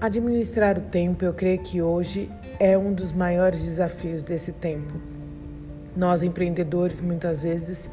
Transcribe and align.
Administrar 0.00 0.78
o 0.78 0.82
tempo, 0.82 1.24
eu 1.24 1.34
creio 1.34 1.58
que 1.58 1.82
hoje 1.82 2.30
é 2.60 2.78
um 2.78 2.94
dos 2.94 3.12
maiores 3.12 3.64
desafios 3.64 4.22
desse 4.22 4.52
tempo. 4.52 4.94
Nós, 5.96 6.22
empreendedores, 6.22 7.00
muitas 7.00 7.42
vezes 7.42 7.90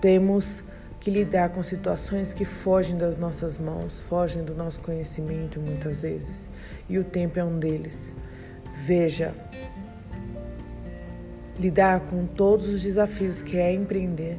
temos 0.00 0.62
que 1.00 1.10
lidar 1.10 1.48
com 1.48 1.60
situações 1.60 2.32
que 2.32 2.44
fogem 2.44 2.96
das 2.96 3.16
nossas 3.16 3.58
mãos, 3.58 4.00
fogem 4.02 4.44
do 4.44 4.54
nosso 4.54 4.80
conhecimento, 4.82 5.58
muitas 5.58 6.02
vezes, 6.02 6.48
e 6.88 6.96
o 6.96 7.02
tempo 7.02 7.40
é 7.40 7.44
um 7.44 7.58
deles. 7.58 8.14
Veja, 8.84 9.34
lidar 11.58 12.02
com 12.06 12.24
todos 12.24 12.68
os 12.68 12.84
desafios 12.84 13.42
que 13.42 13.56
é 13.56 13.72
empreender 13.72 14.38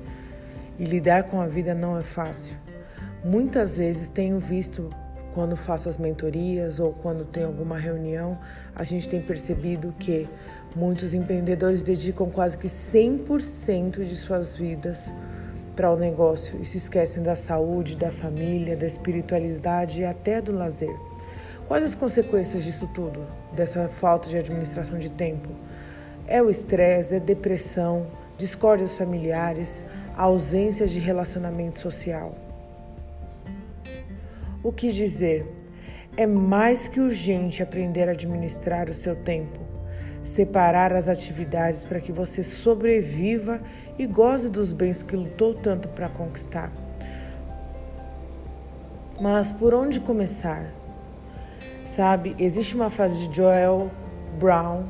e 0.78 0.86
lidar 0.86 1.24
com 1.24 1.42
a 1.42 1.48
vida 1.48 1.74
não 1.74 2.00
é 2.00 2.02
fácil. 2.02 2.56
Muitas 3.26 3.76
vezes 3.78 4.08
tenho 4.08 4.40
visto 4.40 4.90
quando 5.34 5.56
faço 5.56 5.88
as 5.90 5.98
mentorias 5.98 6.80
ou 6.80 6.94
quando 6.94 7.26
tem 7.26 7.44
alguma 7.44 7.78
reunião, 7.78 8.38
a 8.76 8.84
gente 8.84 9.08
tem 9.08 9.22
percebido 9.22 9.94
que 9.98 10.28
muitos 10.76 11.14
empreendedores 11.14 11.84
dedicam 11.84 12.30
quase 12.30 12.58
que 12.58 12.68
100% 12.68 14.04
de 14.04 14.16
suas 14.16 14.56
vidas 14.56 15.14
para 15.76 15.92
o 15.92 15.98
negócio 15.98 16.60
e 16.62 16.66
se 16.66 16.78
esquecem 16.78 17.24
da 17.24 17.36
saúde, 17.36 17.96
da 17.96 18.12
família, 18.12 18.76
da 18.76 18.86
espiritualidade 18.86 20.02
e 20.02 20.06
até 20.06 20.42
do 20.42 20.52
lazer. 20.52 20.94
Quais 21.68 21.84
as 21.84 21.96
consequências 21.96 22.64
disso 22.64 22.90
tudo, 22.94 23.26
dessa 23.54 23.88
falta 23.88 24.28
de 24.28 24.38
administração 24.38 24.98
de 24.98 25.10
tempo? 25.10 25.50
É 26.28 26.42
o 26.42 26.50
estresse, 26.50 27.16
é 27.16 27.20
depressão, 27.20 28.08
discórdias 28.38 28.98
familiares, 28.98 29.86
ausência 30.18 30.88
de 30.88 31.00
relacionamento 31.00 31.78
social. 31.78 32.49
O 34.62 34.74
que 34.74 34.92
dizer? 34.92 35.46
É 36.18 36.28
mais 36.28 36.90
que 36.90 37.00
urgente 37.00 37.64
aprender 37.64 38.10
a 38.10 38.12
administrar 38.12 38.90
o 38.90 38.94
seu 38.94 39.16
tempo, 39.16 39.58
separar 40.22 40.92
as 40.92 41.08
atividades 41.08 41.86
para 41.86 42.02
que 42.02 42.12
você 42.12 42.44
sobreviva 42.44 43.62
e 43.98 44.06
goze 44.06 44.50
dos 44.50 44.74
bens 44.74 45.02
que 45.02 45.16
lutou 45.16 45.54
tanto 45.54 45.88
para 45.88 46.10
conquistar. 46.10 46.74
Mas 49.22 49.50
por 49.50 49.74
onde 49.74 50.02
começar? 50.02 50.74
Sabe, 51.86 52.36
existe 52.38 52.76
uma 52.76 52.90
frase 52.90 53.30
de 53.30 53.38
Joel 53.38 53.90
Brown 54.38 54.90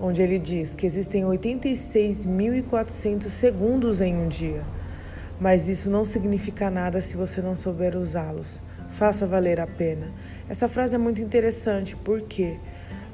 onde 0.00 0.22
ele 0.22 0.38
diz 0.38 0.74
que 0.74 0.86
existem 0.86 1.24
86.400 1.24 3.28
segundos 3.28 4.00
em 4.00 4.16
um 4.16 4.28
dia, 4.28 4.64
mas 5.38 5.68
isso 5.68 5.90
não 5.90 6.04
significa 6.04 6.70
nada 6.70 7.02
se 7.02 7.18
você 7.18 7.42
não 7.42 7.54
souber 7.54 7.94
usá-los 7.94 8.62
faça 8.90 9.26
valer 9.26 9.60
a 9.60 9.66
pena. 9.66 10.12
Essa 10.48 10.68
frase 10.68 10.94
é 10.94 10.98
muito 10.98 11.20
interessante 11.20 11.96
porque 11.96 12.58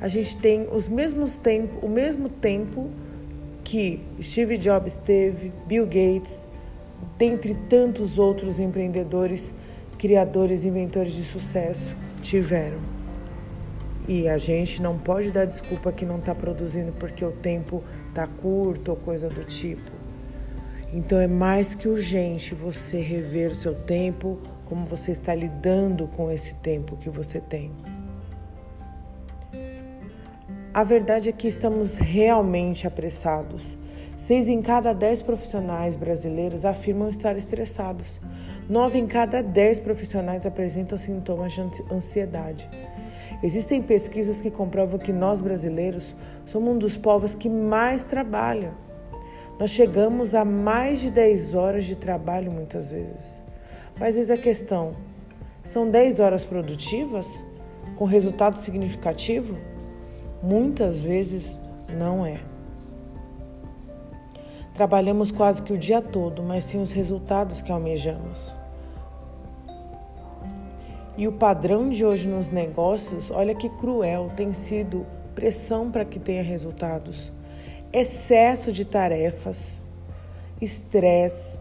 a 0.00 0.08
gente 0.08 0.36
tem 0.36 0.68
os 0.70 0.88
mesmos 0.88 1.38
tempos, 1.38 1.78
o 1.83 1.88
mesmo 1.88 2.28
tempo 2.28 2.91
que 3.64 4.00
Steve 4.20 4.58
Jobs 4.58 4.98
teve, 4.98 5.52
Bill 5.66 5.86
Gates, 5.86 6.46
dentre 7.18 7.55
tantos 7.68 8.18
outros 8.18 8.58
empreendedores, 8.58 9.55
criadores, 9.98 10.64
inventores 10.64 11.12
de 11.12 11.24
sucesso 11.24 11.96
tiveram. 12.20 12.78
E 14.08 14.28
a 14.28 14.38
gente 14.38 14.80
não 14.80 14.96
pode 14.96 15.33
dar 15.33 15.44
desculpa 15.44 15.90
que 15.90 16.05
não 16.05 16.18
está 16.18 16.34
produzindo 16.34 16.92
porque 16.92 17.24
o 17.24 17.33
tempo 17.33 17.83
está 18.08 18.27
curto 18.27 18.90
ou 18.92 18.96
coisa 18.96 19.28
do 19.28 19.42
tipo. 19.42 19.90
Então 20.92 21.18
é 21.18 21.27
mais 21.27 21.74
que 21.74 21.88
urgente 21.88 22.55
você 22.55 23.00
rever 23.00 23.50
o 23.50 23.55
seu 23.55 23.74
tempo, 23.74 24.38
como 24.67 24.84
você 24.84 25.12
está 25.12 25.34
lidando 25.34 26.06
com 26.09 26.31
esse 26.31 26.55
tempo 26.56 26.97
que 26.97 27.09
você 27.09 27.41
tem. 27.41 27.72
A 30.75 30.84
verdade 30.84 31.31
é 31.31 31.33
que 31.33 31.48
estamos 31.48 31.96
realmente 31.96 32.86
apressados. 32.86 33.79
Seis 34.17 34.46
em 34.46 34.61
cada 34.61 34.92
dez 34.92 35.23
profissionais 35.23 35.96
brasileiros 35.96 36.64
afirmam 36.64 37.08
estar 37.08 37.36
estressados. 37.36 38.20
Nove 38.68 38.98
em 38.98 39.07
cada 39.07 39.42
dez 39.42 39.80
profissionais 39.80 40.45
apresentam 40.45 40.98
sintomas 40.98 41.52
de 41.52 41.63
ansiedade. 41.90 42.69
Existem 43.42 43.80
pesquisas 43.83 44.42
que 44.42 44.51
comprovam 44.51 44.98
que 44.98 45.13
nós 45.13 45.40
brasileiros 45.40 46.14
somos 46.45 46.74
um 46.74 46.79
dos 46.79 46.96
povos 46.96 47.35
que 47.35 47.48
mais 47.48 48.05
trabalham. 48.05 48.74
Nós 49.58 49.70
chegamos 49.70 50.35
a 50.35 50.45
mais 50.45 51.01
de 51.01 51.11
10 51.11 51.55
horas 51.55 51.85
de 51.85 51.96
trabalho 51.96 52.52
muitas 52.52 52.90
vezes. 52.90 53.42
Mas 53.98 54.17
eis 54.17 54.30
a 54.30 54.36
questão: 54.36 54.95
são 55.62 55.90
10 55.90 56.20
horas 56.20 56.45
produtivas 56.45 57.45
com 57.96 58.05
resultado 58.05 58.58
significativo? 58.58 59.57
Muitas 60.42 61.01
vezes 61.01 61.61
não 61.96 62.24
é. 62.24 62.40
Trabalhamos 64.74 65.30
quase 65.30 65.62
que 65.62 65.73
o 65.73 65.79
dia 65.79 66.02
todo, 66.02 66.42
mas 66.42 66.64
sem 66.64 66.80
os 66.80 66.92
resultados 66.92 67.62
que 67.62 67.73
almejamos. 67.73 68.55
E 71.17 71.27
o 71.27 71.33
padrão 71.33 71.89
de 71.89 72.05
hoje 72.05 72.28
nos 72.28 72.51
negócios, 72.51 73.30
olha 73.30 73.55
que 73.55 73.70
cruel, 73.70 74.30
tem 74.36 74.52
sido 74.52 75.07
pressão 75.34 75.90
para 75.90 76.05
que 76.05 76.18
tenha 76.18 76.42
resultados, 76.42 77.33
excesso 77.90 78.70
de 78.70 78.84
tarefas, 78.84 79.80
estresse, 80.61 81.58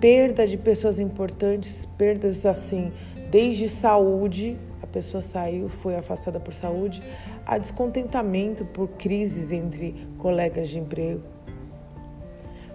perda 0.00 0.46
de 0.46 0.56
pessoas 0.56 0.98
importantes, 0.98 1.86
perdas 1.98 2.46
assim, 2.46 2.90
desde 3.30 3.68
saúde, 3.68 4.56
a 4.82 4.86
pessoa 4.86 5.22
saiu, 5.22 5.68
foi 5.68 5.94
afastada 5.94 6.40
por 6.40 6.54
saúde, 6.54 7.02
a 7.46 7.58
descontentamento 7.58 8.64
por 8.64 8.88
crises 8.88 9.52
entre 9.52 10.08
colegas 10.18 10.70
de 10.70 10.78
emprego. 10.78 11.22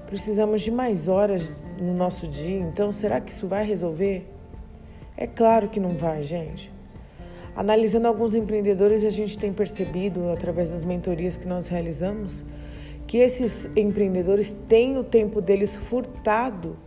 Precisamos 0.05 0.61
de 0.61 0.69
mais 0.69 1.07
horas 1.07 1.57
no 1.81 1.93
nosso 1.93 2.27
dia, 2.27 2.59
então 2.59 2.91
será 2.91 3.19
que 3.19 3.31
isso 3.31 3.47
vai 3.47 3.65
resolver? 3.65 4.31
É 5.17 5.25
claro 5.25 5.67
que 5.67 5.79
não 5.79 5.97
vai, 5.97 6.21
gente. 6.21 6.71
Analisando 7.55 8.07
alguns 8.07 8.35
empreendedores, 8.35 9.03
a 9.03 9.09
gente 9.09 9.37
tem 9.37 9.51
percebido, 9.51 10.29
através 10.29 10.71
das 10.71 10.83
mentorias 10.83 11.37
que 11.37 11.47
nós 11.47 11.67
realizamos, 11.67 12.45
que 13.07 13.17
esses 13.17 13.69
empreendedores 13.75 14.55
têm 14.67 14.97
o 14.97 15.03
tempo 15.03 15.41
deles 15.41 15.75
furtado 15.75 16.77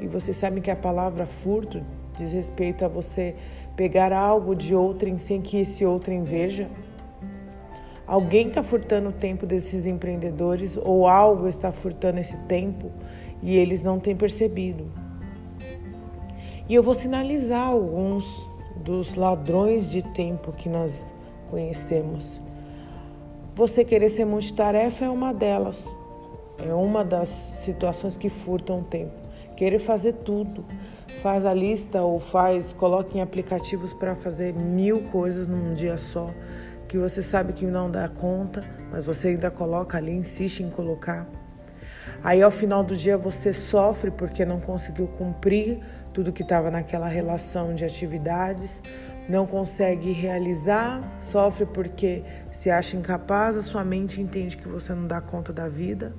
e 0.00 0.06
você 0.06 0.32
sabe 0.32 0.60
que 0.60 0.70
a 0.70 0.76
palavra 0.76 1.26
furto 1.26 1.82
diz 2.14 2.32
respeito 2.32 2.84
a 2.84 2.88
você 2.88 3.34
pegar 3.76 4.12
algo 4.12 4.54
de 4.54 4.74
outrem 4.74 5.18
sem 5.18 5.40
que 5.40 5.58
esse 5.58 5.84
outrem 5.84 6.22
veja. 6.22 6.68
Alguém 8.06 8.48
está 8.48 8.62
furtando 8.62 9.08
o 9.08 9.12
tempo 9.12 9.46
desses 9.46 9.86
empreendedores 9.86 10.76
ou 10.76 11.06
algo 11.06 11.48
está 11.48 11.72
furtando 11.72 12.18
esse 12.18 12.36
tempo 12.44 12.90
e 13.42 13.56
eles 13.56 13.82
não 13.82 13.98
têm 13.98 14.14
percebido. 14.14 14.90
E 16.68 16.74
eu 16.74 16.82
vou 16.82 16.94
sinalizar 16.94 17.66
alguns 17.68 18.48
dos 18.76 19.14
ladrões 19.14 19.90
de 19.90 20.02
tempo 20.02 20.52
que 20.52 20.68
nós 20.68 21.14
conhecemos. 21.50 22.40
Você 23.54 23.84
querer 23.84 24.08
ser 24.08 24.24
multitarefa 24.24 25.04
é 25.04 25.10
uma 25.10 25.32
delas. 25.32 25.96
É 26.58 26.72
uma 26.72 27.04
das 27.04 27.28
situações 27.28 28.16
que 28.16 28.28
furtam 28.28 28.80
o 28.80 28.84
tempo 28.84 29.25
querer 29.56 29.78
fazer 29.78 30.12
tudo. 30.12 30.64
Faz 31.22 31.46
a 31.46 31.54
lista 31.54 32.02
ou 32.02 32.20
faz, 32.20 32.72
coloca 32.72 33.16
em 33.16 33.20
aplicativos 33.20 33.92
para 33.92 34.14
fazer 34.14 34.52
mil 34.54 35.04
coisas 35.04 35.48
num 35.48 35.74
dia 35.74 35.96
só, 35.96 36.32
que 36.86 36.98
você 36.98 37.22
sabe 37.22 37.52
que 37.52 37.64
não 37.64 37.90
dá 37.90 38.08
conta, 38.08 38.64
mas 38.90 39.04
você 39.04 39.28
ainda 39.28 39.50
coloca 39.50 39.96
ali, 39.96 40.12
insiste 40.12 40.60
em 40.60 40.70
colocar. 40.70 41.26
Aí 42.22 42.42
ao 42.42 42.50
final 42.50 42.84
do 42.84 42.94
dia 42.94 43.16
você 43.16 43.52
sofre 43.52 44.10
porque 44.10 44.44
não 44.44 44.60
conseguiu 44.60 45.06
cumprir 45.06 45.80
tudo 46.12 46.32
que 46.32 46.42
estava 46.42 46.70
naquela 46.70 47.08
relação 47.08 47.74
de 47.74 47.84
atividades, 47.84 48.82
não 49.28 49.46
consegue 49.46 50.12
realizar, 50.12 51.16
sofre 51.18 51.66
porque 51.66 52.22
se 52.50 52.70
acha 52.70 52.96
incapaz, 52.96 53.56
a 53.56 53.62
sua 53.62 53.84
mente 53.84 54.20
entende 54.20 54.56
que 54.56 54.68
você 54.68 54.94
não 54.94 55.06
dá 55.06 55.20
conta 55.20 55.52
da 55.52 55.68
vida. 55.68 56.14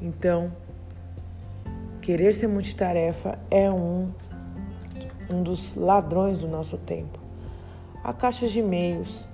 Então, 0.00 0.52
Querer 2.06 2.32
ser 2.32 2.46
multitarefa 2.46 3.36
é 3.50 3.68
um, 3.68 4.12
um 5.28 5.42
dos 5.42 5.74
ladrões 5.74 6.38
do 6.38 6.46
nosso 6.46 6.78
tempo. 6.78 7.18
A 8.04 8.12
caixa 8.12 8.46
de 8.46 8.60
e-mails. 8.60 9.26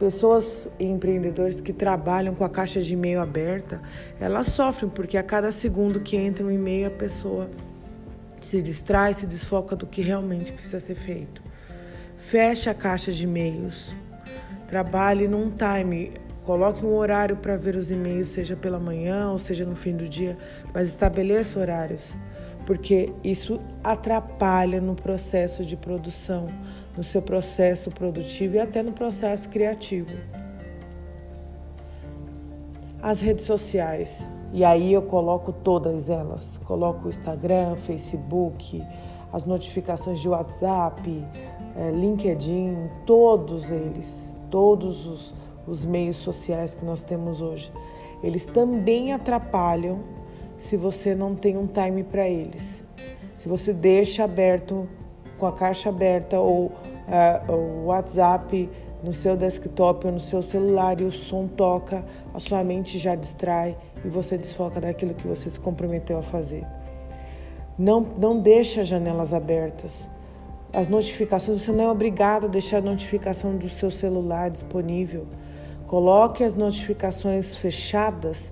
Pessoas 0.00 0.68
e 0.80 0.84
empreendedores 0.84 1.60
que 1.60 1.72
trabalham 1.72 2.34
com 2.34 2.44
a 2.44 2.48
caixa 2.48 2.82
de 2.82 2.94
e-mail 2.94 3.20
aberta, 3.20 3.80
elas 4.18 4.48
sofrem 4.48 4.90
porque 4.90 5.16
a 5.16 5.22
cada 5.22 5.52
segundo 5.52 6.00
que 6.00 6.16
entra 6.16 6.44
um 6.44 6.50
e-mail 6.50 6.88
a 6.88 6.90
pessoa 6.90 7.48
se 8.40 8.60
distrai, 8.60 9.14
se 9.14 9.24
desfoca 9.24 9.76
do 9.76 9.86
que 9.86 10.02
realmente 10.02 10.52
precisa 10.52 10.80
ser 10.80 10.96
feito. 10.96 11.40
Feche 12.16 12.68
a 12.68 12.74
caixa 12.74 13.12
de 13.12 13.22
e-mails. 13.26 13.92
Trabalhe 14.66 15.28
num 15.28 15.50
time 15.50 16.10
Coloque 16.44 16.84
um 16.84 16.94
horário 16.96 17.36
para 17.36 17.56
ver 17.56 17.76
os 17.76 17.90
e-mails, 17.90 18.28
seja 18.28 18.56
pela 18.56 18.78
manhã 18.78 19.30
ou 19.30 19.38
seja 19.38 19.64
no 19.64 19.76
fim 19.76 19.96
do 19.96 20.08
dia, 20.08 20.36
mas 20.74 20.88
estabeleça 20.88 21.60
horários. 21.60 22.16
porque 22.66 23.12
isso 23.24 23.60
atrapalha 23.82 24.80
no 24.80 24.94
processo 24.94 25.64
de 25.64 25.76
produção, 25.76 26.46
no 26.96 27.02
seu 27.02 27.22
processo 27.22 27.90
produtivo 27.90 28.56
e 28.56 28.60
até 28.60 28.82
no 28.82 28.92
processo 28.92 29.48
criativo. 29.48 30.14
As 33.02 33.20
redes 33.20 33.44
sociais, 33.44 34.30
e 34.52 34.64
aí 34.64 34.92
eu 34.92 35.02
coloco 35.02 35.52
todas 35.52 36.08
elas, 36.08 36.58
coloco 36.64 37.06
o 37.06 37.10
Instagram, 37.10 37.74
Facebook, 37.74 38.82
as 39.32 39.44
notificações 39.44 40.20
de 40.20 40.28
WhatsApp, 40.28 41.24
é, 41.74 41.90
LinkedIn, 41.90 42.76
todos 43.04 43.70
eles, 43.70 44.30
todos 44.50 45.06
os, 45.06 45.34
os 45.66 45.84
meios 45.84 46.16
sociais 46.16 46.74
que 46.74 46.84
nós 46.84 47.02
temos 47.02 47.40
hoje, 47.40 47.72
eles 48.22 48.46
também 48.46 49.12
atrapalham 49.12 50.00
se 50.58 50.76
você 50.76 51.14
não 51.14 51.34
tem 51.34 51.56
um 51.56 51.66
time 51.66 52.04
para 52.04 52.28
eles. 52.28 52.84
Se 53.38 53.48
você 53.48 53.72
deixa 53.72 54.24
aberto, 54.24 54.88
com 55.36 55.46
a 55.46 55.52
caixa 55.52 55.88
aberta 55.88 56.38
ou 56.38 56.66
uh, 56.66 57.52
o 57.52 57.86
WhatsApp 57.86 58.70
no 59.02 59.12
seu 59.12 59.36
desktop 59.36 60.06
ou 60.06 60.12
no 60.12 60.20
seu 60.20 60.42
celular 60.42 61.00
e 61.00 61.04
o 61.04 61.10
som 61.10 61.48
toca, 61.48 62.04
a 62.32 62.38
sua 62.38 62.62
mente 62.62 62.98
já 62.98 63.16
distrai 63.16 63.76
e 64.04 64.08
você 64.08 64.38
desfoca 64.38 64.80
daquilo 64.80 65.14
que 65.14 65.26
você 65.26 65.50
se 65.50 65.58
comprometeu 65.58 66.18
a 66.18 66.22
fazer. 66.22 66.64
Não, 67.76 68.00
não 68.00 68.38
deixa 68.38 68.84
janelas 68.84 69.34
abertas. 69.34 70.08
As 70.72 70.88
notificações, 70.88 71.62
você 71.62 71.72
não 71.72 71.84
é 71.84 71.88
obrigado 71.88 72.46
a 72.46 72.48
deixar 72.48 72.78
a 72.78 72.80
notificação 72.80 73.56
do 73.56 73.68
seu 73.68 73.90
celular 73.90 74.50
disponível. 74.50 75.26
Coloque 75.92 76.42
as 76.42 76.54
notificações 76.54 77.54
fechadas, 77.54 78.50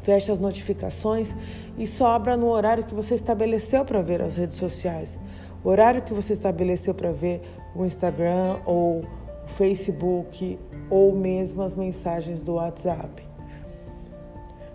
feche 0.00 0.32
as 0.32 0.38
notificações 0.38 1.36
e 1.76 1.86
só 1.86 2.06
abra 2.06 2.34
no 2.34 2.46
horário 2.46 2.84
que 2.84 2.94
você 2.94 3.14
estabeleceu 3.14 3.84
para 3.84 4.00
ver 4.00 4.22
as 4.22 4.36
redes 4.36 4.56
sociais. 4.56 5.18
O 5.62 5.68
horário 5.68 6.00
que 6.00 6.14
você 6.14 6.32
estabeleceu 6.32 6.94
para 6.94 7.12
ver 7.12 7.42
o 7.74 7.84
Instagram 7.84 8.56
ou 8.64 9.00
o 9.00 9.48
Facebook 9.48 10.58
ou 10.88 11.14
mesmo 11.14 11.60
as 11.60 11.74
mensagens 11.74 12.40
do 12.40 12.54
WhatsApp. 12.54 13.22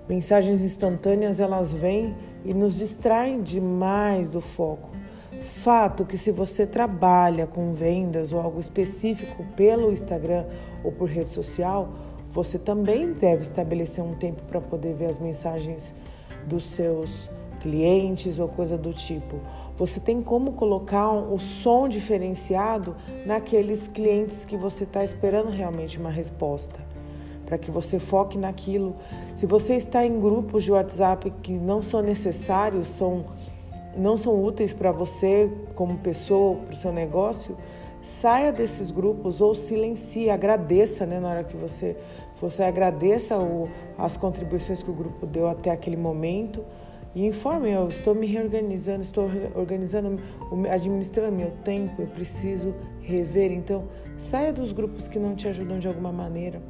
Mensagens 0.07 0.61
instantâneas 0.61 1.39
elas 1.39 1.73
vêm 1.73 2.15
e 2.45 2.53
nos 2.53 2.77
distraem 2.77 3.41
demais 3.41 4.29
do 4.29 4.39
foco. 4.39 4.91
Fato 5.41 6.05
que 6.05 6.19
se 6.19 6.31
você 6.31 6.67
trabalha 6.67 7.47
com 7.47 7.73
vendas 7.73 8.31
ou 8.31 8.39
algo 8.39 8.59
específico 8.59 9.43
pelo 9.55 9.91
Instagram 9.91 10.45
ou 10.83 10.91
por 10.91 11.09
rede 11.09 11.31
social, 11.31 11.89
você 12.29 12.59
também 12.59 13.11
deve 13.11 13.41
estabelecer 13.41 14.03
um 14.03 14.13
tempo 14.13 14.43
para 14.43 14.61
poder 14.61 14.93
ver 14.93 15.07
as 15.07 15.17
mensagens 15.17 15.93
dos 16.45 16.63
seus 16.65 17.29
clientes 17.59 18.37
ou 18.37 18.47
coisa 18.47 18.77
do 18.77 18.93
tipo. 18.93 19.39
Você 19.77 19.99
tem 19.99 20.21
como 20.21 20.53
colocar 20.53 21.09
o 21.09 21.33
um, 21.33 21.39
som 21.39 21.87
diferenciado 21.87 22.95
naqueles 23.25 23.87
clientes 23.87 24.45
que 24.45 24.55
você 24.55 24.83
está 24.83 25.03
esperando 25.03 25.49
realmente 25.49 25.97
uma 25.97 26.11
resposta, 26.11 26.79
para 27.47 27.57
que 27.57 27.71
você 27.71 27.99
foque 27.99 28.37
naquilo. 28.37 28.95
Se 29.35 29.47
você 29.47 29.75
está 29.75 30.05
em 30.05 30.19
grupos 30.19 30.63
de 30.63 30.71
WhatsApp 30.71 31.31
que 31.41 31.53
não 31.53 31.81
são 31.81 32.01
necessários, 32.01 32.87
são 32.87 33.25
não 33.95 34.17
são 34.17 34.41
úteis 34.41 34.73
para 34.73 34.91
você 34.91 35.51
como 35.75 35.97
pessoa, 35.97 36.57
para 36.57 36.73
o 36.73 36.75
seu 36.75 36.91
negócio, 36.91 37.57
saia 38.01 38.51
desses 38.51 38.91
grupos 38.91 39.41
ou 39.41 39.53
silencie, 39.53 40.29
agradeça, 40.29 41.05
né, 41.05 41.19
na 41.19 41.29
hora 41.29 41.43
que 41.43 41.55
você 41.55 41.95
você 42.41 42.63
agradeça 42.63 43.37
o, 43.37 43.69
as 43.95 44.17
contribuições 44.17 44.81
que 44.81 44.89
o 44.89 44.93
grupo 44.93 45.27
deu 45.27 45.47
até 45.47 45.69
aquele 45.69 45.95
momento 45.95 46.65
e 47.13 47.25
informe, 47.25 47.69
eu 47.69 47.87
estou 47.87 48.15
me 48.15 48.25
reorganizando, 48.25 49.01
estou 49.01 49.29
organizando, 49.53 50.17
administrando 50.71 51.35
meu 51.35 51.51
tempo, 51.63 52.01
eu 52.01 52.07
preciso 52.07 52.73
rever. 53.01 53.51
Então, 53.51 53.83
saia 54.17 54.53
dos 54.53 54.71
grupos 54.71 55.09
que 55.09 55.19
não 55.19 55.35
te 55.35 55.47
ajudam 55.47 55.77
de 55.77 55.89
alguma 55.89 56.11
maneira. 56.11 56.61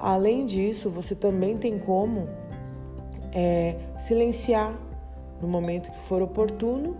Além 0.00 0.46
disso, 0.46 0.88
você 0.88 1.14
também 1.14 1.58
tem 1.58 1.78
como 1.78 2.28
é, 3.34 3.76
silenciar 3.98 4.74
no 5.42 5.48
momento 5.48 5.90
que 5.90 5.98
for 5.98 6.22
oportuno. 6.22 6.96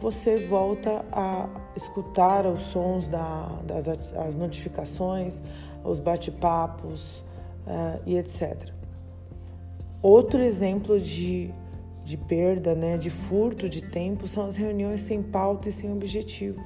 Você 0.00 0.46
volta 0.46 1.04
a 1.10 1.48
escutar 1.74 2.46
os 2.46 2.62
sons 2.62 3.08
da, 3.08 3.46
das 3.64 3.88
as 3.88 4.34
notificações, 4.36 5.40
os 5.82 5.98
bate-papos 5.98 7.24
uh, 7.66 8.02
e 8.04 8.16
etc. 8.16 8.70
Outro 10.02 10.42
exemplo 10.42 11.00
de 11.00 11.54
de 12.04 12.16
perda, 12.16 12.74
né, 12.74 12.96
de 12.96 13.10
furto 13.10 13.68
de 13.68 13.82
tempo 13.82 14.26
são 14.26 14.46
as 14.46 14.56
reuniões 14.56 15.00
sem 15.00 15.22
pauta 15.22 15.68
e 15.68 15.72
sem 15.72 15.92
objetivo. 15.92 16.60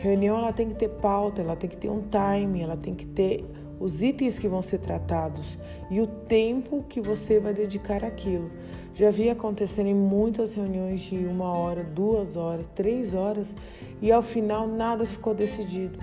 Reunião 0.00 0.36
ela 0.36 0.52
tem 0.52 0.68
que 0.68 0.74
ter 0.74 0.88
pauta, 0.88 1.42
ela 1.42 1.54
tem 1.54 1.68
que 1.68 1.76
ter 1.76 1.88
um 1.88 2.02
time, 2.02 2.62
ela 2.62 2.76
tem 2.76 2.94
que 2.94 3.06
ter 3.06 3.44
os 3.78 4.02
itens 4.02 4.38
que 4.38 4.48
vão 4.48 4.60
ser 4.60 4.78
tratados 4.78 5.58
e 5.90 6.00
o 6.00 6.06
tempo 6.06 6.84
que 6.88 7.00
você 7.00 7.38
vai 7.38 7.54
dedicar 7.54 8.04
àquilo. 8.04 8.50
Já 8.94 9.10
vi 9.10 9.30
acontecer 9.30 9.86
em 9.86 9.94
muitas 9.94 10.54
reuniões 10.54 11.00
de 11.00 11.16
uma 11.16 11.52
hora, 11.52 11.82
duas 11.82 12.36
horas, 12.36 12.66
três 12.74 13.14
horas 13.14 13.54
e 14.02 14.10
ao 14.10 14.22
final 14.22 14.66
nada 14.66 15.06
ficou 15.06 15.34
decidido. 15.34 15.98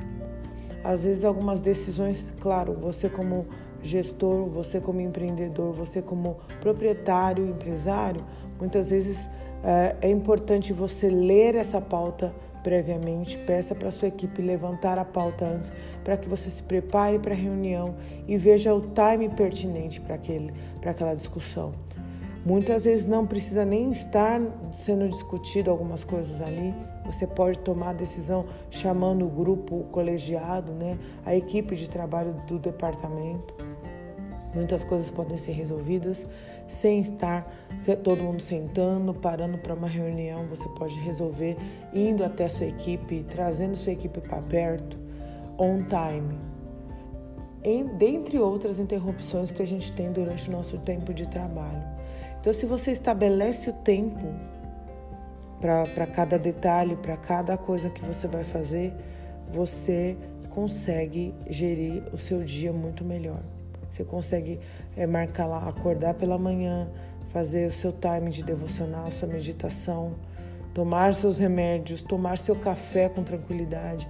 Às 0.84 1.04
vezes 1.04 1.26
algumas 1.26 1.60
decisões, 1.60 2.34
claro, 2.40 2.74
você 2.74 3.10
como 3.10 3.46
gestor, 3.84 4.48
você 4.48 4.80
como 4.80 5.02
empreendedor, 5.02 5.74
você 5.74 6.02
como 6.02 6.38
proprietário, 6.62 7.46
empresário, 7.48 8.24
muitas 8.60 8.90
vezes 8.90 9.30
é, 9.64 9.96
é 10.02 10.10
importante 10.10 10.74
você 10.74 11.10
ler 11.10 11.56
essa 11.56 11.82
pauta 11.82 12.34
previamente, 12.64 13.38
peça 13.38 13.74
para 13.74 13.92
sua 13.92 14.10
equipe 14.10 14.42
levantar 14.42 14.98
a 14.98 15.06
pauta 15.06 15.46
antes, 15.46 15.72
para 16.04 16.18
que 16.18 16.28
você 16.28 16.50
se 16.50 16.62
prepare 16.62 17.18
para 17.18 17.34
a 17.34 17.38
reunião 17.38 17.96
e 18.28 18.38
veja 18.38 18.74
o 18.74 18.82
time 18.82 19.30
pertinente 19.30 20.02
para 20.02 20.16
aquele, 20.16 20.54
para 20.82 20.92
aquela 20.92 21.14
discussão. 21.14 21.72
Muitas 22.48 22.86
vezes 22.86 23.04
não 23.04 23.28
precisa 23.28 23.66
nem 23.66 23.92
estar 23.92 24.40
sendo 24.72 25.06
discutido 25.10 25.70
algumas 25.70 26.06
coisas 26.06 26.42
ali. 26.42 26.74
Você 27.06 27.28
pode 27.28 27.60
tomar 27.60 27.90
a 27.90 27.94
decisão 27.94 28.46
chamando 28.70 29.26
o 29.26 29.30
grupo 29.30 29.82
o 29.82 29.84
colegiado, 29.84 30.72
né, 30.72 30.98
a 31.26 31.36
equipe 31.36 31.76
de 31.76 31.90
trabalho 31.90 32.42
do 32.48 32.58
departamento. 32.58 33.54
Muitas 34.56 34.86
coisas 34.86 35.10
podem 35.10 35.36
ser 35.36 35.52
resolvidas 35.52 36.26
sem 36.70 37.02
estar 37.02 37.54
todo 38.02 38.24
mundo 38.24 38.42
sentando, 38.42 39.14
parando 39.14 39.58
para 39.58 39.74
uma 39.74 39.90
reunião. 39.90 40.48
Você 40.48 40.70
pode 40.70 40.98
resolver 41.02 41.58
indo 41.94 42.24
até 42.24 42.48
sua 42.48 42.68
equipe, 42.68 43.26
trazendo 43.30 43.76
sua 43.76 43.92
equipe 43.92 44.22
para 44.22 44.42
perto, 44.42 44.98
on 45.58 45.84
time. 45.84 46.40
Em, 47.62 47.86
dentre 47.98 48.40
outras 48.40 48.80
interrupções 48.80 49.52
que 49.52 49.62
a 49.62 49.66
gente 49.66 49.92
tem 49.92 50.14
durante 50.14 50.48
o 50.48 50.52
nosso 50.54 50.78
tempo 50.78 51.14
de 51.14 51.28
trabalho. 51.28 51.97
Então, 52.48 52.58
se 52.58 52.66
você 52.66 52.92
estabelece 52.94 53.70
o 53.70 53.74
tempo 53.74 54.34
para 55.60 56.08
cada 56.08 56.40
detalhe, 56.40 56.96
para 56.96 57.18
cada 57.18 57.58
coisa 57.58 57.90
que 57.90 58.02
você 58.06 58.26
vai 58.26 58.46
fazer, 58.46 58.94
você 59.52 60.16
consegue 60.52 61.36
gerir 61.50 62.04
o 62.14 62.18
seu 62.18 62.42
dia 62.46 62.72
muito 62.72 63.04
melhor. 63.04 63.42
Você 63.90 64.06
consegue 64.06 64.62
é, 64.96 65.06
marcar 65.06 65.46
lá, 65.46 65.68
acordar 65.68 66.14
pela 66.14 66.38
manhã, 66.38 66.90
fazer 67.34 67.68
o 67.68 67.72
seu 67.74 67.92
time 67.92 68.30
de 68.30 68.46
devocional, 68.46 69.12
sua 69.12 69.28
meditação, 69.28 70.16
tomar 70.74 71.14
seus 71.14 71.40
remédios, 71.40 72.02
tomar 72.02 72.38
seu 72.38 72.56
café 72.56 73.10
com 73.10 73.24
tranquilidade. 73.26 74.08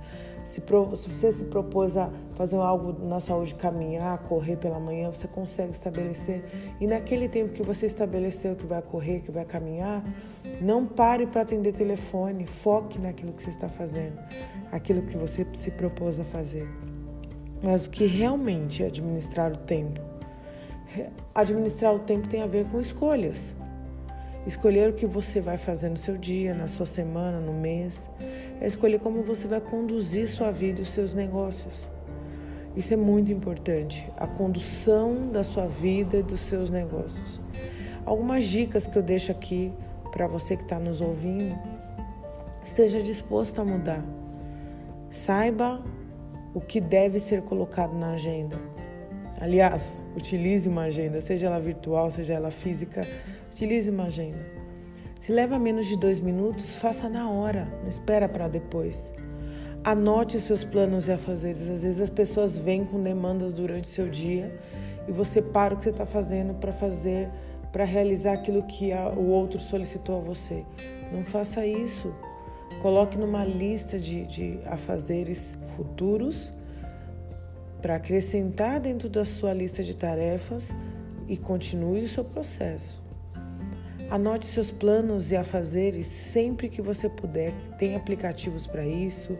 Se, 0.47 0.61
pro, 0.61 0.95
se 0.95 1.11
você 1.11 1.29
se 1.29 1.43
propôs 1.43 1.97
a 1.97 2.09
fazer 2.35 2.55
algo 2.55 3.05
na 3.05 3.19
saúde, 3.19 3.53
caminhar, 3.53 4.17
correr 4.19 4.55
pela 4.55 4.79
manhã, 4.79 5.09
você 5.09 5.27
consegue 5.27 5.73
estabelecer. 5.73 6.41
E 6.79 6.87
naquele 6.87 7.27
tempo 7.27 7.51
que 7.51 7.61
você 7.61 7.85
estabeleceu 7.85 8.55
que 8.55 8.65
vai 8.65 8.81
correr, 8.81 9.19
que 9.19 9.29
vai 9.29 9.43
caminhar, 9.43 10.01
não 10.61 10.85
pare 10.85 11.27
para 11.27 11.41
atender 11.41 11.73
telefone, 11.73 12.45
foque 12.45 12.97
naquilo 12.97 13.33
que 13.33 13.43
você 13.43 13.49
está 13.49 13.67
fazendo, 13.67 14.17
aquilo 14.71 15.01
que 15.01 15.17
você 15.17 15.45
se 15.51 15.69
propôs 15.69 16.17
a 16.17 16.23
fazer. 16.23 16.65
Mas 17.61 17.85
o 17.85 17.89
que 17.89 18.05
realmente 18.05 18.83
é 18.83 18.85
administrar 18.85 19.51
o 19.51 19.57
tempo? 19.57 19.99
Administrar 21.35 21.93
o 21.93 21.99
tempo 21.99 22.25
tem 22.29 22.41
a 22.41 22.47
ver 22.47 22.65
com 22.67 22.79
escolhas. 22.79 23.53
Escolher 24.47 24.89
o 24.89 24.93
que 24.93 25.05
você 25.05 25.41
vai 25.41 25.57
fazer 25.57 25.89
no 25.89 25.97
seu 25.97 26.15
dia, 26.15 26.53
na 26.53 26.67
sua 26.67 26.85
semana, 26.85 27.37
no 27.37 27.51
mês. 27.51 28.09
É 28.61 28.65
escolher 28.65 28.97
como 28.97 29.21
você 29.21 29.45
vai 29.45 29.59
conduzir 29.59 30.25
sua 30.25 30.51
vida 30.51 30.79
e 30.79 30.83
os 30.83 30.91
seus 30.91 31.13
negócios. 31.13 31.89
Isso 32.73 32.93
é 32.93 32.97
muito 32.97 33.29
importante, 33.29 34.09
a 34.15 34.25
condução 34.25 35.27
da 35.33 35.43
sua 35.43 35.67
vida 35.67 36.15
e 36.15 36.23
dos 36.23 36.39
seus 36.39 36.69
negócios. 36.69 37.41
Algumas 38.05 38.45
dicas 38.45 38.87
que 38.87 38.97
eu 38.97 39.03
deixo 39.03 39.33
aqui 39.33 39.73
para 40.13 40.27
você 40.27 40.55
que 40.55 40.63
está 40.63 40.79
nos 40.79 41.01
ouvindo. 41.01 41.53
Esteja 42.63 43.01
disposto 43.01 43.59
a 43.59 43.65
mudar. 43.65 44.01
Saiba 45.09 45.83
o 46.53 46.61
que 46.61 46.79
deve 46.79 47.19
ser 47.19 47.41
colocado 47.41 47.93
na 47.93 48.11
agenda. 48.11 48.57
Aliás, 49.41 50.01
utilize 50.15 50.69
uma 50.69 50.83
agenda, 50.83 51.19
seja 51.19 51.47
ela 51.47 51.59
virtual, 51.59 52.09
seja 52.09 52.33
ela 52.33 52.49
física, 52.49 53.05
utilize 53.57 53.89
uma 53.89 54.03
agenda. 54.03 54.45
Se 55.19 55.31
leva 55.31 55.57
menos 55.57 55.87
de 55.87 55.97
dois 55.97 56.19
minutos, 56.19 56.75
faça 56.75 57.09
na 57.09 57.27
hora, 57.27 57.67
não 57.81 57.89
espera 57.89 58.29
para 58.29 58.47
depois. 58.47 59.11
Anote 59.83 60.39
seus 60.39 60.63
planos 60.63 61.07
e 61.07 61.11
afazeres. 61.11 61.63
Às 61.63 61.81
vezes 61.81 61.99
as 61.99 62.09
pessoas 62.11 62.55
vêm 62.55 62.85
com 62.85 63.01
demandas 63.01 63.53
durante 63.53 63.87
seu 63.87 64.07
dia 64.07 64.55
e 65.07 65.11
você 65.11 65.41
para 65.41 65.73
o 65.73 65.77
que 65.77 65.85
você 65.85 65.89
está 65.89 66.05
fazendo 66.05 66.53
para 66.53 66.71
fazer, 66.71 67.31
para 67.71 67.83
realizar 67.83 68.33
aquilo 68.33 68.61
que 68.67 68.93
a, 68.93 69.09
o 69.09 69.27
outro 69.29 69.59
solicitou 69.59 70.19
a 70.19 70.21
você. 70.21 70.63
Não 71.11 71.25
faça 71.25 71.65
isso. 71.65 72.13
Coloque 72.83 73.17
numa 73.17 73.43
lista 73.43 73.97
de, 73.97 74.23
de 74.27 74.59
afazeres 74.67 75.57
futuros 75.75 76.53
para 77.81 77.95
acrescentar 77.95 78.79
dentro 78.79 79.09
da 79.09 79.25
sua 79.25 79.51
lista 79.51 79.81
de 79.81 79.95
tarefas 79.95 80.75
e 81.27 81.35
continue 81.35 82.03
o 82.03 82.07
seu 82.07 82.23
processo. 82.23 83.06
Anote 84.09 84.45
seus 84.45 84.71
planos 84.71 85.31
e 85.31 85.35
afazeres 85.35 86.05
sempre 86.05 86.69
que 86.69 86.81
você 86.81 87.09
puder. 87.09 87.53
Tem 87.77 87.95
aplicativos 87.95 88.65
para 88.65 88.85
isso, 88.85 89.37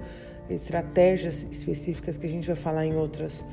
estratégias 0.50 1.48
específicas 1.50 2.18
que 2.18 2.26
a 2.26 2.30
gente 2.30 2.46
vai 2.46 2.56
falar 2.56 2.86
em 2.86 2.96
outras 2.96 3.46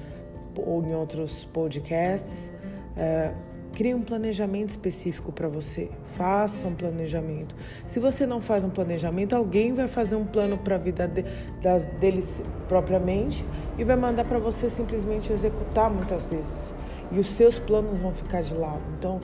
ou 0.56 0.84
em 0.84 0.92
outros 0.92 1.44
podcasts. 1.44 2.50
É, 2.96 3.32
crie 3.74 3.94
um 3.94 4.02
planejamento 4.02 4.70
específico 4.70 5.30
para 5.30 5.46
você. 5.46 5.88
Faça 6.16 6.66
um 6.66 6.74
planejamento. 6.74 7.54
Se 7.86 8.00
você 8.00 8.26
não 8.26 8.40
faz 8.40 8.64
um 8.64 8.70
planejamento, 8.70 9.36
alguém 9.36 9.72
vai 9.72 9.86
fazer 9.86 10.16
um 10.16 10.24
plano 10.24 10.58
para 10.58 10.74
a 10.74 10.78
vida 10.78 11.06
de, 11.06 11.24
das, 11.62 11.86
deles 11.86 12.40
propriamente 12.68 13.44
e 13.78 13.84
vai 13.84 13.96
mandar 13.96 14.24
para 14.24 14.40
você 14.40 14.68
simplesmente 14.68 15.32
executar 15.32 15.88
muitas 15.90 16.28
vezes. 16.28 16.74
E 17.12 17.20
os 17.20 17.28
seus 17.28 17.58
planos 17.58 18.00
vão 18.00 18.12
ficar 18.12 18.42
de 18.42 18.54
lado. 18.54 18.82
Então, 18.98 19.20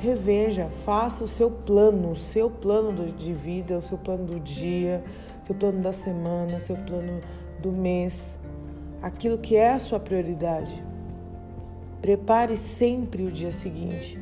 reveja, 0.00 0.66
faça 0.66 1.22
o 1.22 1.28
seu 1.28 1.50
plano, 1.50 2.12
o 2.12 2.16
seu 2.16 2.50
plano 2.50 3.12
de 3.12 3.34
vida, 3.34 3.76
o 3.76 3.82
seu 3.82 3.98
plano 3.98 4.24
do 4.24 4.40
dia, 4.40 5.04
seu 5.42 5.54
plano 5.54 5.80
da 5.80 5.92
semana, 5.92 6.58
seu 6.58 6.76
plano 6.76 7.20
do 7.60 7.70
mês, 7.70 8.38
aquilo 9.02 9.36
que 9.36 9.56
é 9.56 9.72
a 9.72 9.78
sua 9.78 10.00
prioridade. 10.00 10.82
Prepare 12.00 12.56
sempre 12.56 13.24
o 13.24 13.30
dia 13.30 13.50
seguinte. 13.50 14.18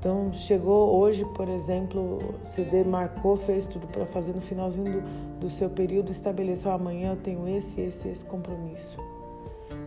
Então, 0.00 0.32
chegou 0.32 0.98
hoje, 0.98 1.24
por 1.26 1.48
exemplo, 1.48 2.18
você 2.42 2.62
demarcou, 2.62 3.36
fez 3.36 3.68
tudo 3.68 3.86
para 3.86 4.04
fazer 4.04 4.34
no 4.34 4.40
finalzinho 4.40 5.00
do, 5.00 5.38
do 5.38 5.50
seu 5.50 5.70
período, 5.70 6.10
estabeleceu 6.10 6.72
amanhã 6.72 7.12
eu 7.12 7.16
tenho 7.16 7.46
esse, 7.46 7.80
esse, 7.80 8.08
esse 8.08 8.24
compromisso. 8.24 8.96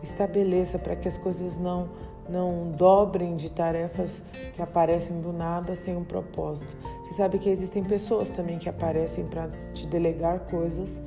Estabeleça 0.01 0.79
para 0.79 0.95
que 0.95 1.05
as 1.05 1.17
coisas 1.17 1.57
não 1.57 1.89
não 2.29 2.71
dobrem 2.71 3.35
de 3.35 3.49
tarefas 3.51 4.23
que 4.53 4.61
aparecem 4.61 5.21
do 5.21 5.31
nada 5.31 5.75
sem 5.75 5.95
um 5.95 6.03
propósito. 6.03 6.75
Você 7.03 7.13
sabe 7.13 7.37
que 7.37 7.49
existem 7.49 7.83
pessoas 7.83 8.29
também 8.29 8.57
que 8.57 8.67
aparecem 8.67 9.25
para 9.25 9.49
te 9.73 9.85
delegar 9.87 10.39
coisas 10.41 11.01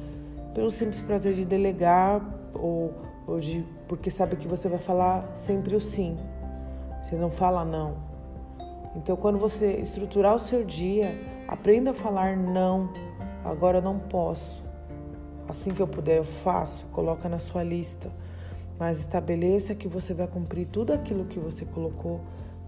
pelo 0.55 0.71
simples 0.71 1.01
prazer 1.01 1.35
de 1.35 1.45
delegar 1.45 2.23
ou, 2.55 2.93
ou 3.27 3.39
de, 3.41 3.65
porque 3.87 4.11
sabe 4.11 4.37
que 4.37 4.49
você 4.49 4.69
vai 4.69 4.79
falar 4.79 5.31
sempre 5.35 5.75
o 5.75 5.81
sim. 5.81 6.17
Você 7.03 7.17
não 7.17 7.31
fala 7.31 7.65
não. 7.65 7.97
Então, 8.97 9.17
quando 9.17 9.39
você 9.39 9.73
estruturar 9.75 10.35
o 10.35 10.39
seu 10.39 10.65
dia, 10.65 11.17
aprenda 11.47 11.93
a 11.93 11.95
falar 11.95 12.37
não. 12.37 12.93
Agora 13.45 13.81
não 13.81 13.99
posso. 13.99 14.65
Assim 15.49 15.73
que 15.73 15.81
eu 15.81 15.87
puder, 15.87 16.19
eu 16.19 16.25
faço. 16.25 16.87
Coloca 16.87 17.29
na 17.29 17.39
sua 17.39 17.63
lista 17.63 18.11
mas 18.79 19.01
estabeleça 19.01 19.75
que 19.75 19.89
você 19.89 20.15
vai 20.15 20.29
cumprir 20.29 20.67
tudo 20.67 20.93
aquilo 20.93 21.25
que 21.25 21.39
você 21.39 21.65
colocou 21.65 22.21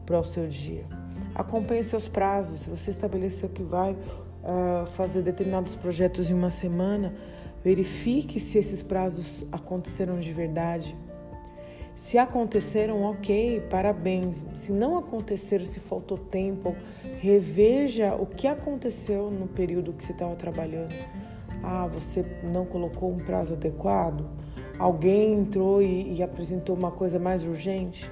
para 0.04 0.18
o 0.18 0.24
seu 0.24 0.48
dia. 0.48 0.84
Acompanhe 1.34 1.84
seus 1.84 2.08
prazos. 2.08 2.60
Se 2.60 2.68
você 2.68 2.90
estabeleceu 2.90 3.48
que 3.48 3.62
vai 3.62 3.92
uh, 3.92 4.86
fazer 4.94 5.22
determinados 5.22 5.76
projetos 5.76 6.28
em 6.28 6.34
uma 6.34 6.50
semana, 6.50 7.14
verifique 7.62 8.40
se 8.40 8.58
esses 8.58 8.82
prazos 8.82 9.46
aconteceram 9.52 10.18
de 10.18 10.32
verdade. 10.32 10.96
Se 11.94 12.16
aconteceram, 12.16 13.02
ok, 13.02 13.60
parabéns. 13.68 14.44
Se 14.54 14.72
não 14.72 14.96
aconteceram, 14.96 15.66
se 15.66 15.80
faltou 15.80 16.16
tempo, 16.16 16.74
reveja 17.20 18.14
o 18.14 18.24
que 18.24 18.46
aconteceu 18.46 19.30
no 19.30 19.46
período 19.46 19.92
que 19.92 20.02
você 20.02 20.12
estava 20.12 20.34
trabalhando. 20.34 20.94
Ah, 21.62 21.86
você 21.86 22.24
não 22.42 22.64
colocou 22.64 23.12
um 23.12 23.18
prazo 23.18 23.52
adequado? 23.52 24.24
Alguém 24.80 25.34
entrou 25.34 25.82
e, 25.82 26.14
e 26.14 26.22
apresentou 26.22 26.74
uma 26.74 26.90
coisa 26.90 27.18
mais 27.18 27.42
urgente? 27.42 28.10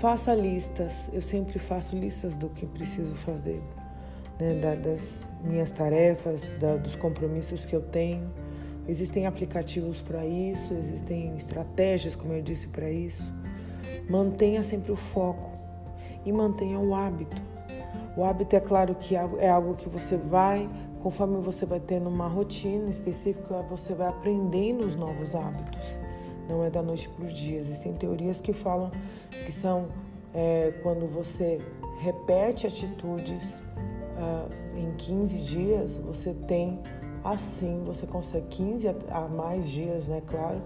Faça 0.00 0.34
listas. 0.34 1.08
Eu 1.12 1.22
sempre 1.22 1.58
faço 1.58 1.96
listas 1.96 2.36
do 2.36 2.48
que 2.48 2.66
preciso 2.66 3.14
fazer, 3.14 3.62
né? 4.40 4.54
da, 4.54 4.74
das 4.74 5.26
minhas 5.44 5.70
tarefas, 5.70 6.50
da, 6.58 6.76
dos 6.76 6.96
compromissos 6.96 7.64
que 7.64 7.74
eu 7.74 7.80
tenho. 7.80 8.28
Existem 8.88 9.26
aplicativos 9.26 10.00
para 10.00 10.26
isso, 10.26 10.74
existem 10.74 11.36
estratégias, 11.36 12.16
como 12.16 12.32
eu 12.32 12.42
disse, 12.42 12.66
para 12.66 12.90
isso. 12.90 13.32
Mantenha 14.08 14.64
sempre 14.64 14.90
o 14.90 14.96
foco 14.96 15.52
e 16.26 16.32
mantenha 16.32 16.80
o 16.80 16.92
hábito. 16.92 17.40
O 18.16 18.24
hábito 18.24 18.56
é 18.56 18.60
claro 18.60 18.96
que 18.96 19.14
é 19.14 19.48
algo 19.48 19.76
que 19.76 19.88
você 19.88 20.16
vai 20.16 20.68
Conforme 21.02 21.38
você 21.38 21.64
vai 21.64 21.80
tendo 21.80 22.08
uma 22.08 22.28
rotina 22.28 22.88
específica, 22.88 23.62
você 23.62 23.94
vai 23.94 24.08
aprendendo 24.08 24.86
os 24.86 24.94
novos 24.94 25.34
hábitos. 25.34 25.98
Não 26.48 26.64
é 26.64 26.70
da 26.70 26.82
noite 26.82 27.08
para 27.08 27.24
o 27.24 27.28
dia. 27.28 27.58
Existem 27.58 27.94
teorias 27.94 28.40
que 28.40 28.52
falam 28.52 28.90
que 29.30 29.52
são 29.52 29.88
é, 30.34 30.72
quando 30.82 31.06
você 31.06 31.60
repete 32.00 32.66
atitudes 32.66 33.62
uh, 34.16 34.78
em 34.78 34.92
15 34.96 35.38
dias, 35.40 35.98
você 35.98 36.34
tem 36.46 36.80
assim, 37.22 37.82
você 37.84 38.06
consegue 38.06 38.46
15 38.48 38.88
a 39.10 39.28
mais 39.28 39.68
dias, 39.68 40.08
né? 40.08 40.22
Claro, 40.26 40.60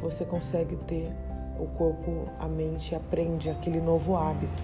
você 0.00 0.24
consegue 0.24 0.76
ter 0.76 1.12
o 1.58 1.66
corpo, 1.66 2.28
a 2.38 2.48
mente 2.48 2.94
aprende 2.94 3.50
aquele 3.50 3.80
novo 3.80 4.16
hábito. 4.16 4.62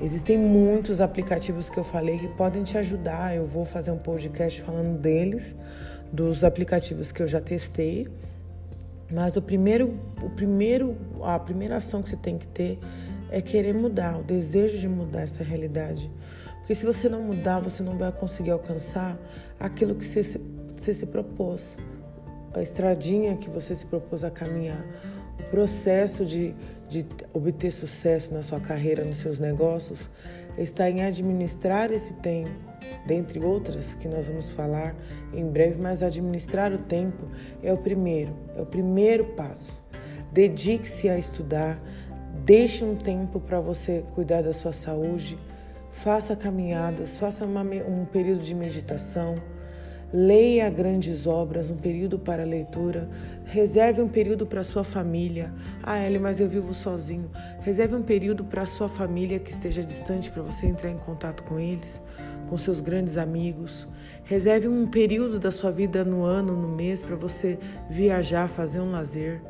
Existem 0.00 0.38
muitos 0.38 1.00
aplicativos 1.00 1.68
que 1.68 1.76
eu 1.76 1.82
falei 1.82 2.18
que 2.18 2.28
podem 2.28 2.62
te 2.62 2.78
ajudar. 2.78 3.34
Eu 3.34 3.46
vou 3.46 3.64
fazer 3.64 3.90
um 3.90 3.98
podcast 3.98 4.62
falando 4.62 4.96
deles, 4.96 5.56
dos 6.12 6.44
aplicativos 6.44 7.10
que 7.10 7.20
eu 7.20 7.26
já 7.26 7.40
testei. 7.40 8.06
Mas 9.10 9.36
o 9.36 9.42
primeiro, 9.42 9.98
o 10.22 10.30
primeiro, 10.30 10.96
a 11.22 11.36
primeira 11.38 11.78
ação 11.78 12.00
que 12.00 12.10
você 12.10 12.16
tem 12.16 12.38
que 12.38 12.46
ter 12.46 12.78
é 13.30 13.42
querer 13.42 13.74
mudar, 13.74 14.18
o 14.18 14.22
desejo 14.22 14.78
de 14.78 14.88
mudar 14.88 15.22
essa 15.22 15.42
realidade. 15.42 16.10
Porque 16.58 16.76
se 16.76 16.86
você 16.86 17.08
não 17.08 17.22
mudar, 17.22 17.58
você 17.58 17.82
não 17.82 17.98
vai 17.98 18.12
conseguir 18.12 18.52
alcançar 18.52 19.18
aquilo 19.58 19.96
que 19.96 20.04
você 20.04 20.22
se, 20.22 20.40
você 20.76 20.94
se 20.94 21.06
propôs, 21.06 21.76
a 22.54 22.62
estradinha 22.62 23.36
que 23.36 23.50
você 23.50 23.74
se 23.74 23.86
propôs 23.86 24.22
a 24.22 24.30
caminhar, 24.30 24.84
o 25.40 25.50
processo 25.50 26.24
de, 26.24 26.54
de 26.88 27.06
obter 27.32 27.70
sucesso 27.70 28.32
na 28.32 28.42
sua 28.42 28.60
carreira, 28.60 29.04
nos 29.04 29.18
seus 29.18 29.38
negócios, 29.38 30.10
está 30.56 30.88
em 30.90 31.04
administrar 31.04 31.92
esse 31.92 32.14
tempo, 32.14 32.50
dentre 33.06 33.38
outras 33.38 33.94
que 33.94 34.08
nós 34.08 34.26
vamos 34.26 34.50
falar 34.52 34.96
em 35.32 35.46
breve, 35.46 35.80
mas 35.80 36.02
administrar 36.02 36.72
o 36.72 36.78
tempo 36.78 37.26
é 37.62 37.72
o 37.72 37.76
primeiro, 37.76 38.34
é 38.56 38.62
o 38.62 38.66
primeiro 38.66 39.24
passo. 39.34 39.72
Dedique-se 40.32 41.08
a 41.08 41.18
estudar, 41.18 41.80
deixe 42.44 42.84
um 42.84 42.96
tempo 42.96 43.38
para 43.38 43.60
você 43.60 44.04
cuidar 44.14 44.42
da 44.42 44.52
sua 44.52 44.72
saúde, 44.72 45.38
faça 45.90 46.34
caminhadas, 46.34 47.16
faça 47.16 47.44
uma, 47.44 47.62
um 47.62 48.04
período 48.04 48.40
de 48.40 48.54
meditação 48.54 49.36
Leia 50.12 50.70
grandes 50.70 51.26
obras, 51.26 51.68
um 51.68 51.76
período 51.76 52.18
para 52.18 52.42
leitura. 52.42 53.08
Reserve 53.44 54.00
um 54.00 54.08
período 54.08 54.46
para 54.46 54.64
sua 54.64 54.82
família. 54.82 55.52
Ah, 55.82 55.98
Ellie, 55.98 56.18
mas 56.18 56.40
eu 56.40 56.48
vivo 56.48 56.72
sozinho. 56.72 57.30
Reserve 57.60 57.94
um 57.94 58.02
período 58.02 58.42
para 58.42 58.64
sua 58.64 58.88
família 58.88 59.38
que 59.38 59.50
esteja 59.50 59.84
distante 59.84 60.30
para 60.30 60.42
você 60.42 60.66
entrar 60.66 60.90
em 60.90 60.96
contato 60.96 61.44
com 61.44 61.60
eles, 61.60 62.00
com 62.48 62.56
seus 62.56 62.80
grandes 62.80 63.18
amigos. 63.18 63.86
Reserve 64.24 64.66
um 64.66 64.86
período 64.86 65.38
da 65.38 65.50
sua 65.50 65.70
vida 65.70 66.02
no 66.02 66.24
ano, 66.24 66.56
no 66.56 66.68
mês, 66.68 67.02
para 67.02 67.16
você 67.16 67.58
viajar, 67.90 68.48
fazer 68.48 68.80
um 68.80 68.90
lazer, 68.90 69.42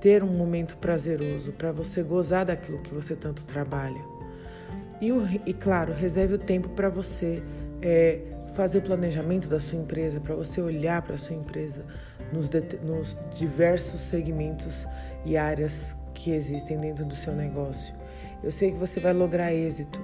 ter 0.00 0.24
um 0.24 0.32
momento 0.32 0.78
prazeroso, 0.78 1.52
para 1.52 1.70
você 1.70 2.02
gozar 2.02 2.46
daquilo 2.46 2.80
que 2.80 2.94
você 2.94 3.14
tanto 3.14 3.44
trabalha. 3.44 4.02
E, 5.02 5.10
e 5.44 5.52
claro, 5.52 5.92
reserve 5.92 6.34
o 6.34 6.38
tempo 6.38 6.70
para 6.70 6.88
você. 6.88 7.42
É, 7.82 8.35
fazer 8.56 8.78
o 8.78 8.82
planejamento 8.82 9.48
da 9.48 9.60
sua 9.60 9.78
empresa, 9.78 10.18
para 10.18 10.34
você 10.34 10.62
olhar 10.62 11.02
para 11.02 11.14
a 11.14 11.18
sua 11.18 11.36
empresa 11.36 11.84
nos, 12.32 12.50
nos 12.82 13.18
diversos 13.34 14.00
segmentos 14.00 14.86
e 15.26 15.36
áreas 15.36 15.94
que 16.14 16.30
existem 16.30 16.78
dentro 16.78 17.04
do 17.04 17.14
seu 17.14 17.34
negócio. 17.34 17.94
Eu 18.42 18.50
sei 18.50 18.72
que 18.72 18.78
você 18.78 18.98
vai 18.98 19.12
lograr 19.12 19.52
êxito 19.52 20.00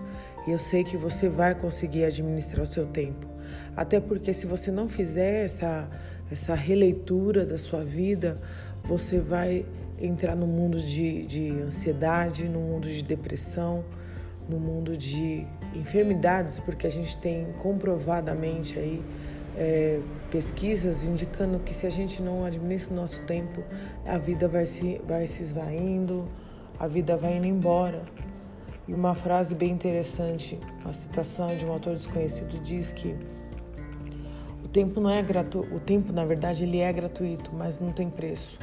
e 0.47 0.51
eu 0.51 0.59
sei 0.59 0.85
que 0.85 0.99
você 0.99 1.31
vai 1.31 1.55
conseguir 1.55 2.05
administrar 2.05 2.63
o 2.63 2.71
seu 2.71 2.87
tempo. 2.87 3.27
Até 3.75 3.99
porque 3.99 4.35
se 4.35 4.47
você 4.47 4.71
não 4.71 4.87
fizer 4.87 5.45
essa, 5.45 5.89
essa 6.31 6.55
releitura 6.55 7.47
da 7.47 7.57
sua 7.57 7.83
vida, 7.83 8.39
você 8.85 9.19
vai 9.19 9.65
entrar 9.99 10.37
no 10.37 10.47
mundo 10.47 10.79
de, 10.79 11.27
de 11.27 11.51
ansiedade, 11.63 12.49
no 12.49 12.61
mundo 12.61 12.89
de 12.89 13.03
depressão, 13.03 13.83
no 14.47 14.61
mundo 14.61 14.95
de 14.95 15.47
enfermidades, 15.75 16.59
porque 16.61 16.87
a 16.87 16.91
gente 16.91 17.17
tem 17.17 17.53
comprovadamente 17.59 18.79
aí 18.79 19.03
é, 19.57 20.01
pesquisas 20.31 21.05
indicando 21.05 21.59
que 21.59 21.75
se 21.75 21.87
a 21.87 21.91
gente 21.91 22.23
não 22.23 22.45
administra 22.45 22.93
o 22.93 22.97
nosso 22.97 23.23
tempo, 23.23 23.63
a 24.07 24.19
vida 24.19 24.49
vai 24.49 24.67
se, 24.67 25.01
vai 25.07 25.27
se 25.27 25.43
esvaindo, 25.43 26.29
a 26.79 26.87
vida 26.87 27.17
vai 27.17 27.37
indo 27.37 27.47
embora. 27.47 28.03
E 28.89 28.95
uma 28.95 29.15
frase 29.15 29.55
bem 29.55 29.71
interessante, 29.71 30.59
uma 30.83 30.93
citação 30.93 31.49
de 31.57 31.65
um 31.65 31.73
autor 31.73 31.95
desconhecido 31.95 32.61
diz 32.61 32.93
que 32.93 33.15
o 34.65 34.69
tempo 34.69 35.01
não 35.01 35.11
é 35.11 35.23
gratuito, 35.23 35.73
o 35.75 35.79
tempo 35.79 36.13
na 36.13 36.25
verdade 36.25 36.65
ele 36.65 36.79
é 36.79 36.93
gratuito, 36.93 37.53
mas 37.55 37.79
não 37.79 37.91
tem 37.91 38.11
preço. 38.11 38.59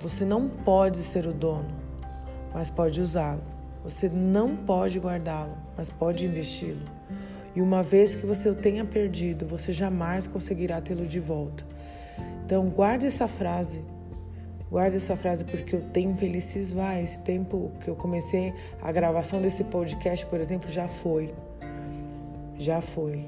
Você 0.00 0.24
não 0.24 0.48
pode 0.48 0.98
ser 0.98 1.26
o 1.26 1.32
dono, 1.32 1.68
mas 2.54 2.70
pode 2.70 3.00
usá-lo. 3.00 3.57
Você 3.84 4.08
não 4.08 4.56
pode 4.56 4.98
guardá-lo, 4.98 5.56
mas 5.76 5.90
pode 5.90 6.26
investi-lo. 6.26 6.82
E 7.54 7.60
uma 7.60 7.82
vez 7.82 8.14
que 8.14 8.26
você 8.26 8.48
o 8.48 8.54
tenha 8.54 8.84
perdido, 8.84 9.46
você 9.46 9.72
jamais 9.72 10.26
conseguirá 10.26 10.80
tê-lo 10.80 11.06
de 11.06 11.18
volta. 11.18 11.64
Então, 12.44 12.68
guarde 12.68 13.06
essa 13.06 13.26
frase. 13.26 13.84
Guarde 14.70 14.96
essa 14.96 15.16
frase 15.16 15.44
porque 15.44 15.74
o 15.74 15.80
tempo 15.80 16.24
ele 16.24 16.40
se 16.40 16.58
esvai. 16.58 17.02
Esse 17.02 17.20
tempo 17.20 17.72
que 17.80 17.88
eu 17.88 17.96
comecei 17.96 18.52
a 18.82 18.92
gravação 18.92 19.40
desse 19.40 19.64
podcast, 19.64 20.24
por 20.26 20.40
exemplo, 20.40 20.70
já 20.70 20.88
foi. 20.88 21.34
Já 22.56 22.80
foi. 22.80 23.26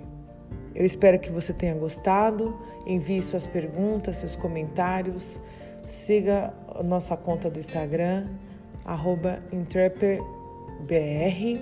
Eu 0.75 0.85
espero 0.85 1.19
que 1.19 1.31
você 1.31 1.53
tenha 1.53 1.75
gostado. 1.75 2.57
Envie 2.87 3.23
suas 3.23 3.47
perguntas, 3.47 4.19
seus 4.19 4.37
comentários. 4.37 5.41
Siga 5.89 6.55
nossa 6.85 7.17
conta 7.17 7.51
do 7.51 7.59
Instagram, 7.59 8.29
arroba 8.85 9.43
BR 10.81 11.61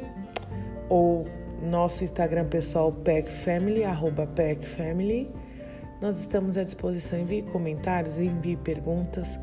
ou 0.89 1.27
nosso 1.63 2.05
Instagram 2.05 2.47
pessoal 2.49 2.93
PECFamily, 2.93 3.85
arroba 3.85 4.27
PECFamily. 4.27 5.31
Nós 6.01 6.21
estamos 6.21 6.57
à 6.57 6.63
disposição. 6.63 7.19
Envie 7.19 7.43
comentários, 7.43 8.19
envie 8.19 8.57
perguntas. 8.57 9.39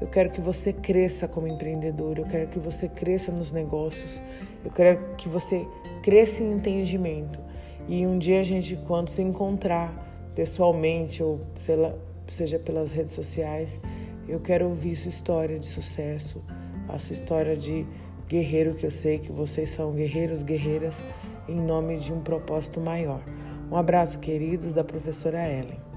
Eu 0.00 0.06
quero 0.06 0.30
que 0.30 0.40
você 0.40 0.72
cresça 0.72 1.26
como 1.26 1.48
empreendedor, 1.48 2.18
eu 2.18 2.24
quero 2.24 2.48
que 2.48 2.58
você 2.58 2.88
cresça 2.88 3.32
nos 3.32 3.50
negócios, 3.50 4.22
eu 4.64 4.70
quero 4.70 5.16
que 5.16 5.28
você 5.28 5.66
cresça 6.02 6.42
em 6.42 6.52
entendimento. 6.52 7.40
E 7.88 8.06
um 8.06 8.16
dia 8.16 8.40
a 8.40 8.42
gente, 8.44 8.76
quando 8.86 9.08
se 9.08 9.20
encontrar 9.22 9.92
pessoalmente 10.36 11.20
ou 11.20 11.40
seja 12.28 12.58
pelas 12.60 12.92
redes 12.92 13.12
sociais, 13.12 13.80
eu 14.28 14.38
quero 14.38 14.68
ouvir 14.68 14.94
sua 14.94 15.08
história 15.08 15.58
de 15.58 15.66
sucesso, 15.66 16.44
a 16.88 16.96
sua 16.98 17.14
história 17.14 17.56
de 17.56 17.84
guerreiro 18.28 18.74
que 18.74 18.84
eu 18.84 18.90
sei 18.90 19.18
que 19.18 19.32
vocês 19.32 19.70
são 19.70 19.92
guerreiros, 19.92 20.42
guerreiras, 20.42 21.02
em 21.48 21.56
nome 21.56 21.96
de 21.96 22.12
um 22.12 22.20
propósito 22.20 22.78
maior. 22.78 23.22
Um 23.70 23.76
abraço, 23.76 24.18
queridos, 24.18 24.74
da 24.74 24.84
professora 24.84 25.50
Ellen. 25.50 25.87